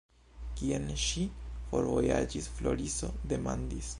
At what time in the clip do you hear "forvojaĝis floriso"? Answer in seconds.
1.73-3.13